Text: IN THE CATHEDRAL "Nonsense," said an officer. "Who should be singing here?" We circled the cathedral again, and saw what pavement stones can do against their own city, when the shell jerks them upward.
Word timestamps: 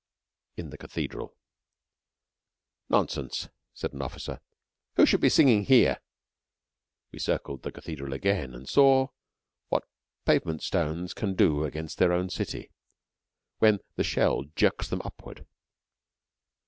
IN 0.57 0.71
THE 0.71 0.79
CATHEDRAL 0.79 1.31
"Nonsense," 2.89 3.49
said 3.75 3.93
an 3.93 4.01
officer. 4.01 4.39
"Who 4.95 5.05
should 5.05 5.21
be 5.21 5.29
singing 5.29 5.65
here?" 5.65 5.99
We 7.11 7.19
circled 7.19 7.61
the 7.61 7.71
cathedral 7.71 8.11
again, 8.11 8.55
and 8.55 8.67
saw 8.67 9.09
what 9.69 9.83
pavement 10.25 10.63
stones 10.63 11.13
can 11.13 11.35
do 11.35 11.65
against 11.65 11.99
their 11.99 12.13
own 12.13 12.31
city, 12.31 12.71
when 13.59 13.79
the 13.95 14.03
shell 14.03 14.45
jerks 14.55 14.87
them 14.87 15.03
upward. 15.05 15.45